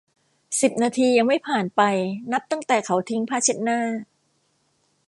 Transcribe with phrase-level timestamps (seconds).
[0.61, 1.81] สิบนาทียังไม่ผ่านไป
[2.31, 3.79] นับตั้งแต่เขาทิ้งผ้าเช็ดหน้า